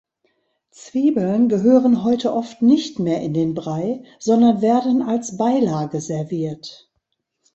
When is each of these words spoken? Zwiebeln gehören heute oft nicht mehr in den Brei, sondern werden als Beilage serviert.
Zwiebeln 0.71 1.47
gehören 1.47 2.03
heute 2.03 2.33
oft 2.33 2.63
nicht 2.63 2.97
mehr 2.97 3.21
in 3.21 3.35
den 3.35 3.53
Brei, 3.53 4.03
sondern 4.17 4.59
werden 4.59 5.03
als 5.03 5.37
Beilage 5.37 6.01
serviert. 6.01 6.89